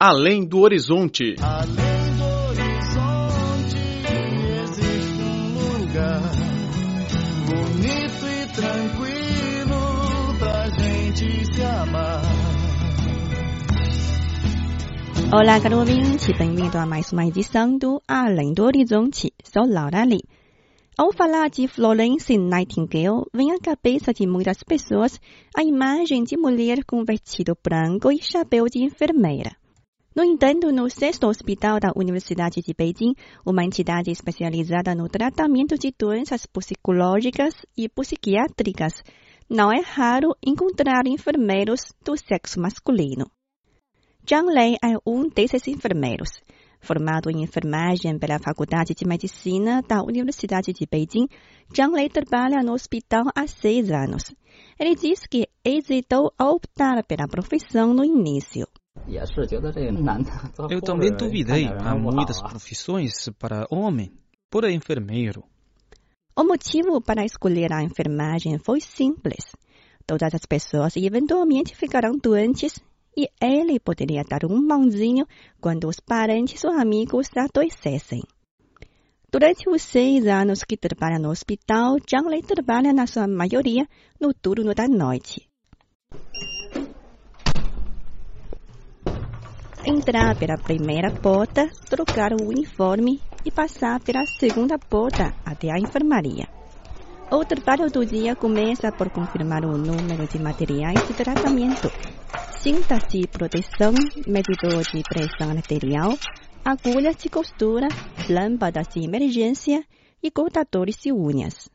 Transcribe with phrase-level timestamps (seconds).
[0.00, 1.34] Além do Horizonte.
[1.42, 3.76] Além do horizonte
[4.62, 6.22] existe um lugar
[7.48, 12.22] bonito e tranquilo pra gente se amar.
[15.32, 19.32] Olá, caro ouvinte, bem-vindo a mais uma edição do Além do Horizonte.
[19.42, 20.22] Sou Laura Lee.
[20.96, 25.20] Ao falar de Florence Nightingale, vem à cabeça de muitas pessoas
[25.56, 29.56] a imagem de mulher com vestido branco e chapéu de enfermeira.
[30.18, 33.14] No entanto, no sexto hospital da Universidade de Beijing,
[33.46, 39.04] uma entidade especializada no tratamento de doenças psicológicas e psiquiátricas,
[39.48, 43.30] não é raro encontrar enfermeiros do sexo masculino.
[44.28, 46.30] Zhang Lei é um desses enfermeiros.
[46.80, 51.28] Formado em enfermagem pela Faculdade de Medicina da Universidade de Beijing,
[51.72, 54.24] Zhang Lei trabalha no hospital há seis anos.
[54.80, 58.66] Ele diz que hesitou a optar pela profissão no início.
[60.70, 64.12] Eu também duvidei há muitas profissões para homem,
[64.50, 65.44] por enfermeiro.
[66.36, 69.44] O motivo para escolher a enfermagem foi simples.
[70.06, 72.80] Todas as pessoas eventualmente ficarão doentes
[73.16, 75.26] e ele poderia dar um mãozinho
[75.60, 78.22] quando os parentes ou amigos adoecessem.
[79.30, 83.86] Durante os seis anos que trabalha no hospital, Zhang Lei trabalha na sua maioria
[84.20, 85.48] no turno da noite.
[89.86, 96.48] Entrar pela primeira porta, trocar o uniforme e passar pela segunda porta até a enfermaria.
[97.30, 101.88] O trabalho do dia começa por confirmar o número de materiais de tratamento,
[102.60, 103.94] cintas de proteção,
[104.26, 106.12] medidor de pressão arterial,
[106.64, 107.86] agulhas de costura,
[108.28, 109.84] lâmpadas de emergência
[110.22, 111.68] e cortadores de unhas.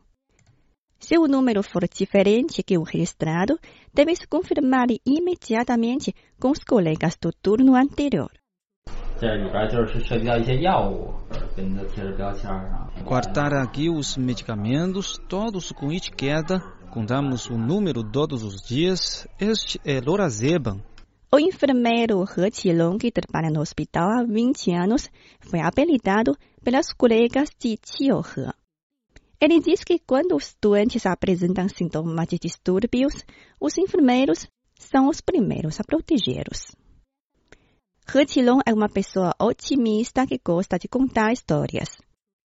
[1.05, 3.59] Se o número for diferente que o registrado,
[3.93, 8.31] deve-se confirmar imediatamente com os colegas do turno anterior.
[13.03, 19.27] Guardar aqui os medicamentos, todos com etiqueta, contamos o número todos os dias.
[19.37, 20.81] Este é Lorazepam.
[21.29, 25.11] O enfermeiro He Qilong, que trabalha no hospital há 20 anos,
[25.41, 28.62] foi apelidado pelas colegas de Tio He.
[29.43, 33.25] Ele diz que quando os doentes apresentam sintomas de distúrbios,
[33.59, 36.71] os enfermeiros são os primeiros a protegê-los.
[38.07, 41.89] He Qilong é uma pessoa otimista que gosta de contar histórias.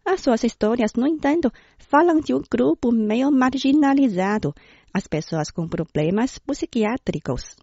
[0.05, 4.53] As suas histórias, no entanto, falam de um grupo meio marginalizado,
[4.93, 7.55] as pessoas com problemas psiquiátricos.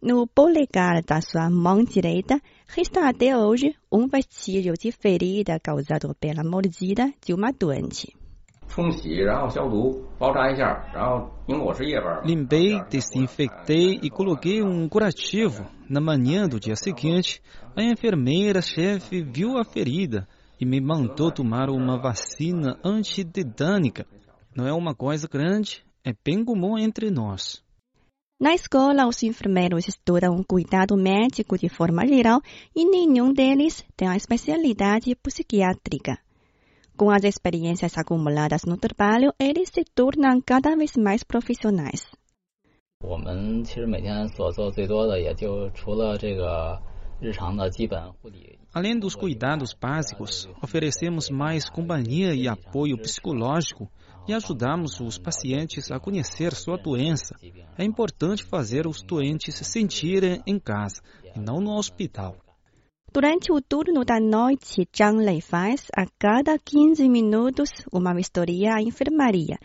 [0.00, 6.42] No polegar da sua mão direita resta até hoje um vestígio de ferida causado pela
[6.42, 8.16] mordida de uma doente.
[12.24, 15.66] Limpei, desinfectei e coloquei um curativo.
[15.88, 17.42] Na manhã do dia seguinte,
[17.74, 20.28] a enfermeira-chefe viu a ferida
[20.60, 24.06] e me mandou tomar uma vacina antidedânica.
[24.54, 27.62] Não é uma coisa grande, é bem comum entre nós.
[28.40, 32.40] Na escola, os enfermeiros estudam cuidado médico de forma geral
[32.74, 36.18] e nenhum deles tem a especialidade psiquiátrica.
[36.98, 42.10] Com as experiências acumuladas no trabalho, eles se tornam cada vez mais profissionais.
[48.74, 53.88] Além dos cuidados básicos, oferecemos mais companhia e apoio psicológico
[54.26, 57.36] e ajudamos os pacientes a conhecer sua doença.
[57.78, 61.00] É importante fazer os doentes se sentirem em casa
[61.32, 62.47] e não no hospital.
[63.10, 68.82] Durante o turno da noite, Zhang Lei faz a cada 15 minutos uma vistoria à
[68.82, 69.58] enfermaria,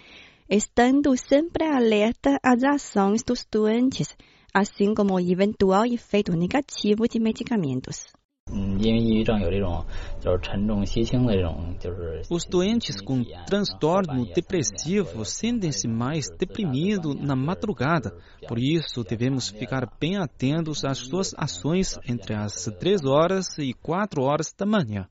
[0.50, 4.16] estando sempre alerta às ações dos doentes,
[4.54, 8.14] assim como o eventual efeito negativo de medicamentos.
[12.30, 18.16] Os doentes com transtorno depressivo sentem-se mais deprimidos na madrugada.
[18.48, 24.22] Por isso, devemos ficar bem atentos às suas ações entre as 3 horas e 4
[24.22, 25.08] horas da manhã.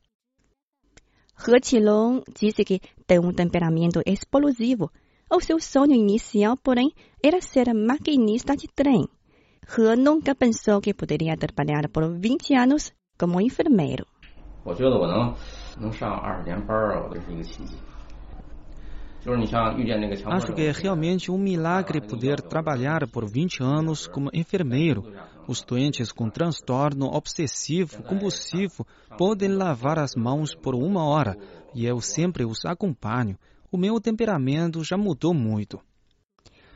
[1.39, 4.91] He Qilong disse que tem um temperamento explosivo.
[5.31, 6.93] O seu sonho inicial, porém,
[7.25, 9.09] era ser maquinista de trem.
[9.67, 14.07] He nunca pensou que poderia trabalhar por 20 anos como enfermeiro.
[20.27, 25.13] Acho que é realmente um milagre poder trabalhar por 20 anos como enfermeiro.
[25.47, 28.85] Os doentes com transtorno obsessivo compulsivo
[29.17, 31.37] podem lavar as mãos por uma hora
[31.73, 33.39] e eu sempre os acompanho.
[33.71, 35.81] O meu temperamento já mudou muito.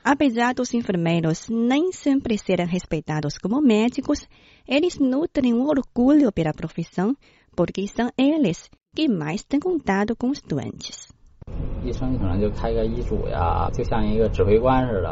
[0.08, 4.24] Apesar dos enfermeiros nem sempre serem respeitados como médicos,
[4.64, 7.16] eles nutrem um orgulho pela profissão,
[7.56, 11.08] porque são eles que mais têm contato com os doentes.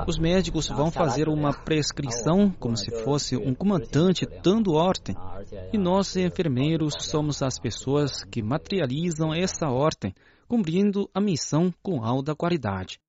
[0.07, 5.17] Os médicos vão fazer uma prescrição como se fosse um comandante dando ordem.
[5.73, 10.15] E nós, enfermeiros, somos as pessoas que materializam essa ordem,
[10.47, 13.01] cumprindo a missão com alta qualidade.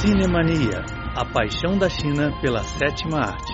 [0.00, 0.84] Cinemania,
[1.16, 3.52] a paixão da China pela sétima arte.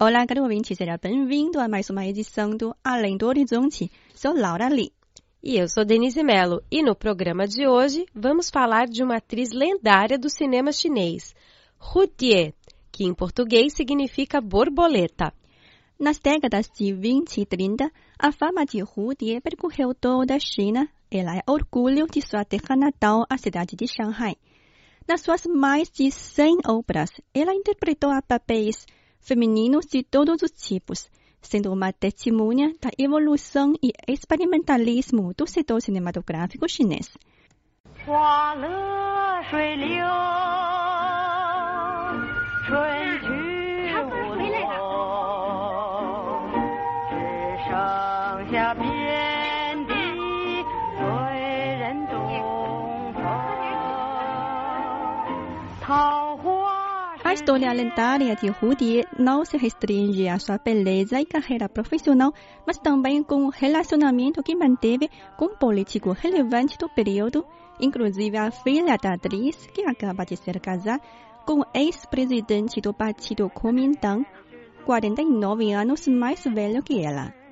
[0.00, 3.90] Olá, caro ouvinte, seja bem-vindo a mais uma edição do Além do Horizonte.
[4.14, 4.92] Sou Laura Lee.
[5.42, 6.62] E eu sou Denise Mello.
[6.70, 11.34] E no programa de hoje vamos falar de uma atriz lendária do cinema chinês,
[11.78, 12.54] Hu Tie,
[12.90, 15.32] que em português significa borboleta.
[15.98, 20.88] Nas décadas de 20 e 30, a fama de Hu Tie percorreu toda a China.
[21.10, 24.36] Ela é orgulho de sua terra natal, a cidade de Shanghai.
[25.06, 28.86] Nas suas mais de 100 obras, ela interpretou papéis
[29.20, 31.10] femininos de todos os tipos,
[31.42, 37.10] sendo uma testemunha da evolução e experimentalismo do setor cinematográfico chinês.
[55.86, 62.32] A história lendária de Die não se restringe à sua beleza e carreira profissional,
[62.66, 67.44] mas também com o relacionamento que manteve com um político relevante do período,
[67.78, 71.02] inclusive a filha da atriz, que acaba de ser casada
[71.44, 74.24] com o ex-presidente do partido Kuomintang,
[74.86, 77.43] 49 anos mais velho que ela.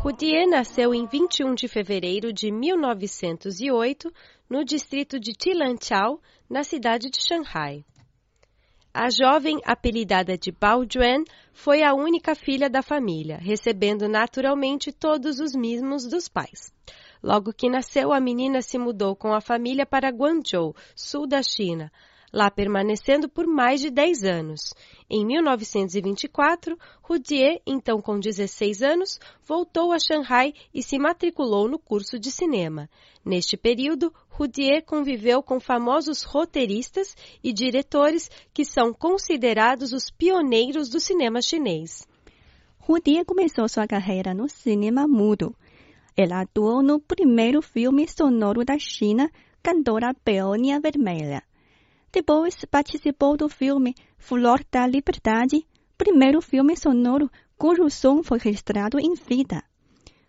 [0.00, 4.12] Hu Die nasceu em 21 de fevereiro de 1908
[4.48, 7.84] no distrito de Tilanqiao, na cidade de Shanghai.
[8.94, 15.40] A jovem, apelidada de Bao Juan, foi a única filha da família, recebendo naturalmente todos
[15.40, 16.72] os mimos dos pais.
[17.20, 21.90] Logo que nasceu, a menina se mudou com a família para Guangzhou, sul da China,
[22.32, 24.60] lá permanecendo por mais de 10 anos.
[25.08, 32.18] Em 1924, Rudier, então com 16 anos, voltou a Shanghai e se matriculou no curso
[32.18, 32.88] de cinema.
[33.24, 41.00] Neste período, Rudier conviveu com famosos roteiristas e diretores que são considerados os pioneiros do
[41.00, 42.06] cinema chinês.
[42.78, 45.54] Rudier começou sua carreira no cinema mudo.
[46.16, 49.30] Ela atuou no primeiro filme sonoro da China,
[49.62, 51.47] Cantora Peônia Vermelha.
[52.12, 55.66] Depois participou do filme Flor da Liberdade,
[55.96, 59.62] primeiro filme sonoro cujo som foi registrado em vida.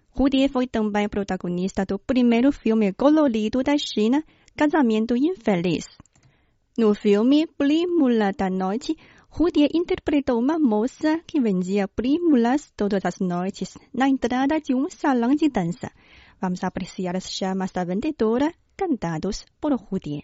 [0.10, 4.24] Rudier foi também protagonista do primeiro filme colorido da China,
[4.56, 5.86] Casamento Infeliz.
[6.78, 8.98] No filme Prímula da Noite,
[9.30, 15.36] Rudier interpretou uma moça que vendia prímulas todas as noites na entrada de um salão
[15.36, 15.92] de dança.
[16.42, 20.24] Vamos apreciar as chamas da vendedora cantados por Rudier.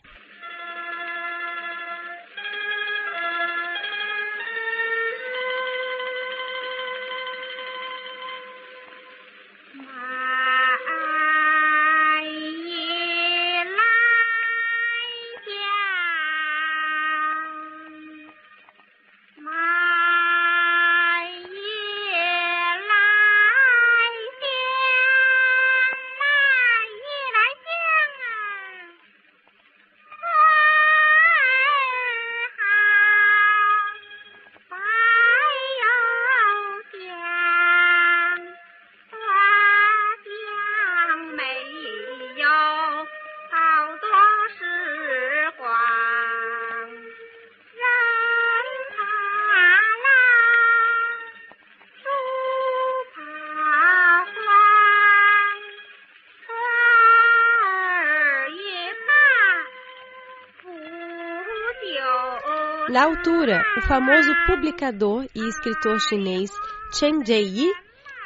[62.89, 66.51] Na altura, o famoso publicador e escritor chinês
[66.93, 67.71] Chen Jieyi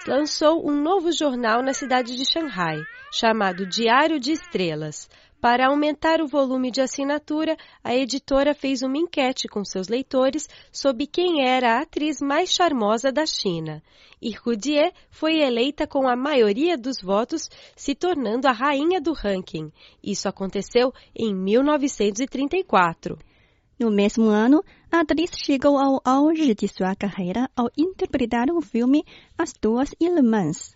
[0.05, 2.77] lançou um novo jornal na cidade de Shanghai,
[3.11, 5.09] chamado Diário de Estrelas.
[5.41, 11.07] Para aumentar o volume de assinatura, a editora fez uma enquete com seus leitores sobre
[11.07, 13.81] quem era a atriz mais charmosa da China.
[14.45, 19.71] Hu Die foi eleita com a maioria dos votos, se tornando a rainha do ranking.
[20.03, 23.17] Isso aconteceu em 1934.
[23.79, 29.05] No mesmo ano, a atriz chegou ao auge de sua carreira ao interpretar o filme
[29.37, 30.73] As Duas Irmãs.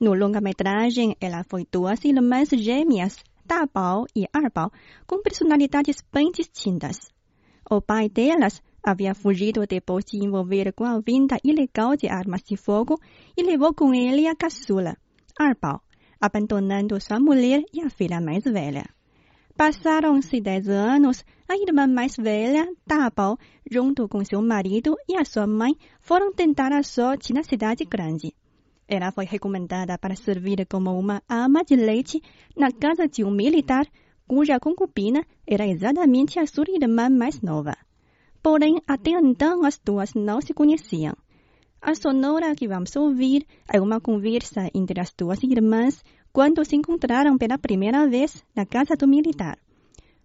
[0.00, 4.72] No longa-metragem, ela foi duas irmãs gêmeas, Da Bao e Bao,
[5.06, 7.12] com personalidades bem distintas.
[7.70, 12.56] O pai delas havia fugido depois de envolver com a venda ilegal de armas de
[12.56, 12.98] fogo
[13.36, 14.96] e levou com ele a caçula,
[15.60, 15.80] Bao,
[16.20, 18.86] abandonando sua mulher e a filha mais velha.
[19.56, 23.38] Passaram-se dez anos, a irmã mais velha, Da Bao,
[23.70, 28.34] junto com seu marido e a sua mãe, foram tentar a sorte na cidade grande.
[28.88, 32.20] Ela foi recomendada para servir como uma ama de leite
[32.56, 33.86] na casa de um militar,
[34.26, 37.76] cuja concubina era exatamente a sua irmã mais nova.
[38.42, 41.14] Porém, até então as duas não se conheciam.
[41.84, 47.36] A sonora que vamos ouvir é uma conversa entre as duas irmãs quando se encontraram
[47.36, 49.58] pela primeira vez na casa do militar.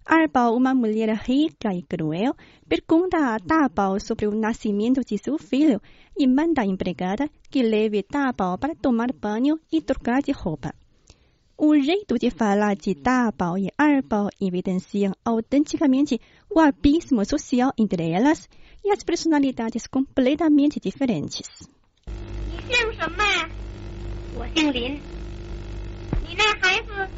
[0.05, 2.35] Arbal, uma mulher rica e cruel,
[2.69, 5.81] pergunta a Dabao sobre o nascimento de seu filho
[6.15, 10.75] e manda a empregada que leve Dabao para tomar banho e trocar de roupa.
[11.59, 18.47] O jeito de falar de Dabao e Arbal evidenciam autenticamente o abismo social entre elas
[18.85, 21.67] e as personalidades completamente diferentes.
[22.51, 23.49] 你姓什么呀？
[24.35, 25.01] 我姓林。
[26.27, 27.09] 你那孩子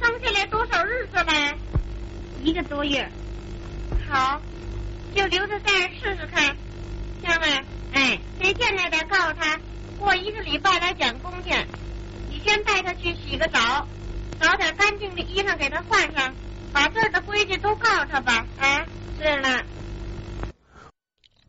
[0.00, 1.58] 生下来多少日子了？
[2.42, 3.06] 一个多月。
[4.08, 4.40] 好，
[5.14, 6.56] 就留在这儿试试看。
[7.22, 9.60] 香儿，哎，谁见来的告诉他，
[9.98, 11.50] 过一个礼拜来讲工去。
[12.39, 13.87] 你先带他去洗个澡，
[14.39, 16.33] 找点干净的衣裳给他换上，
[16.73, 18.45] 把这儿的规矩都告诉他吧。
[18.59, 18.85] 啊，
[19.17, 19.65] 是了。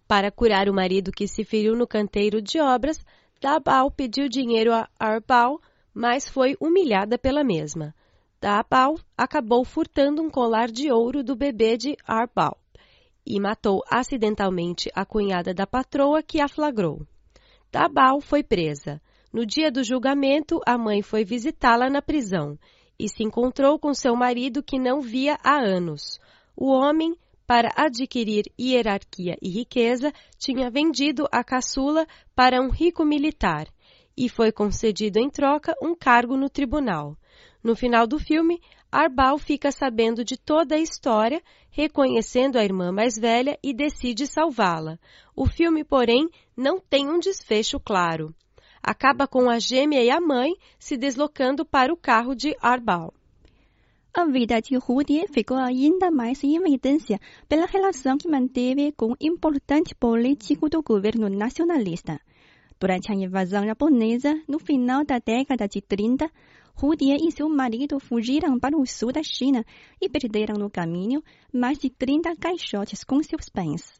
[0.08, 3.04] Para curar o marido que se feriu no canteiro de obras,
[3.40, 5.60] Dabao pediu dinheiro a Arbal,
[5.92, 7.92] mas foi humilhada pela mesma.
[8.40, 12.56] Dabao acabou furtando um colar de ouro do bebê de Arbal
[13.26, 17.04] e matou acidentalmente a cunhada da patroa que a flagrou.
[17.72, 19.02] Dabao foi presa.
[19.33, 22.59] No dia do julgamento, a mãe foi visitá-la na prisão
[22.99, 26.19] e se encontrou com seu marido que não via há anos.
[26.55, 27.15] O homem,
[27.47, 33.67] para adquirir hierarquia e riqueza, tinha vendido a caçula para um rico militar
[34.17, 37.17] e foi concedido em troca um cargo no tribunal.
[37.63, 38.61] No final do filme,
[38.91, 44.99] Arbal fica sabendo de toda a história, reconhecendo a irmã mais velha e decide salvá-la.
[45.33, 48.35] O filme, porém, não tem um desfecho claro.
[48.83, 53.13] Acaba com a gêmea e a mãe se deslocando para o carro de Arbal.
[54.13, 59.15] A vida de Rudi ficou ainda mais em evidência pela relação que manteve com um
[59.21, 62.19] importante político do governo nacionalista.
[62.77, 66.29] Durante a invasão japonesa, no final da década de 30,
[66.73, 69.63] Rudi e seu marido fugiram para o sul da China
[70.01, 71.23] e perderam no caminho
[71.53, 73.93] mais de 30 caixotes com seus bens.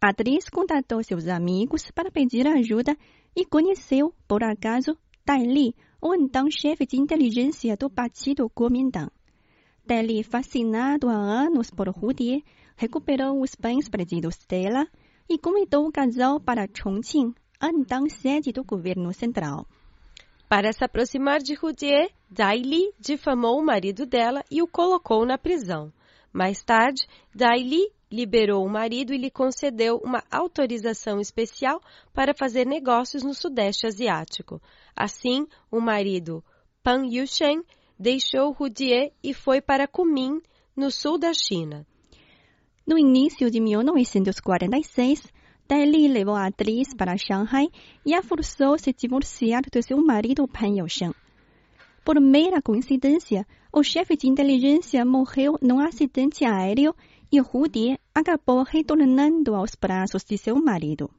[0.00, 2.96] A atriz contatou seus amigos para pedir ajuda
[3.34, 9.10] e conheceu, por acaso, Dai Li, o então chefe de inteligência do Partido Kuomintang.
[9.88, 12.44] Li, fascinado há anos por Rudi,
[12.76, 14.86] recuperou os bens perdidos dela
[15.28, 19.66] e convidou o casal para Chongqing, a então sede do governo central.
[20.48, 25.38] Para se aproximar de Rudier, Dai Li difamou o marido dela e o colocou na
[25.38, 25.92] prisão.
[26.32, 31.80] Mais tarde, Dai Li liberou o marido e lhe concedeu uma autorização especial
[32.12, 34.60] para fazer negócios no Sudeste Asiático.
[34.94, 36.44] Assim, o marido,
[36.82, 37.62] Pan Yushen,
[37.98, 40.42] deixou Rudier e foi para Kunming,
[40.76, 41.86] no sul da China.
[42.86, 45.32] No início de 1946,
[45.68, 47.68] Dai Li levou a atriz para Shanghai
[48.04, 51.14] e a forçou a se divorciar do seu marido Pan Yousheng.
[52.04, 56.94] Por mera coincidência, o chefe de inteligência morreu num acidente aéreo
[57.32, 61.10] e Rudy acabou retornando aos braços de seu marido.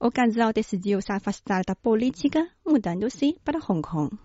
[0.00, 4.18] O casal decidiu se afastar da política, mudando-se para Hong Kong.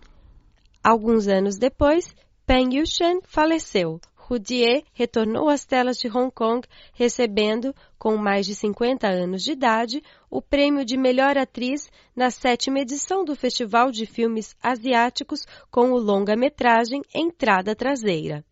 [0.82, 4.00] Alguns anos depois, Peng Yushen faleceu.
[4.14, 10.02] Rudier retornou às telas de Hong Kong, recebendo, com mais de 50 anos de idade,
[10.30, 15.98] o prêmio de melhor atriz na sétima edição do Festival de Filmes Asiáticos com o
[15.98, 18.44] longa-metragem Entrada Traseira.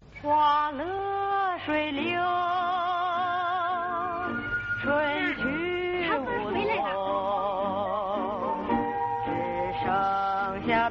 [1.64, 2.20] 水流，
[4.82, 5.42] 春去
[6.20, 6.58] 无踪，
[9.24, 9.26] 只
[9.82, 9.88] 剩
[10.68, 10.90] 下。